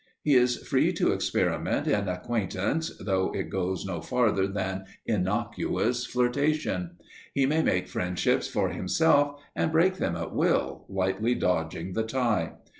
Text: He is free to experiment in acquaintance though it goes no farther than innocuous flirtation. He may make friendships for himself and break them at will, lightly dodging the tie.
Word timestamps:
He 0.23 0.33
is 0.33 0.67
free 0.67 0.93
to 0.93 1.11
experiment 1.11 1.85
in 1.85 2.07
acquaintance 2.07 2.89
though 2.99 3.31
it 3.35 3.51
goes 3.51 3.85
no 3.85 4.01
farther 4.01 4.47
than 4.47 4.85
innocuous 5.05 6.07
flirtation. 6.07 6.97
He 7.35 7.45
may 7.45 7.61
make 7.61 7.87
friendships 7.87 8.47
for 8.47 8.69
himself 8.69 9.39
and 9.55 9.71
break 9.71 9.97
them 9.97 10.15
at 10.15 10.33
will, 10.33 10.87
lightly 10.89 11.35
dodging 11.35 11.93
the 11.93 12.01
tie. 12.01 12.53